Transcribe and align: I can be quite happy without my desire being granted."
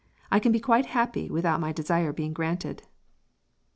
I 0.31 0.39
can 0.39 0.51
be 0.51 0.59
quite 0.59 0.87
happy 0.97 1.29
without 1.29 1.59
my 1.59 1.71
desire 1.71 2.11
being 2.11 2.33
granted." 2.33 2.81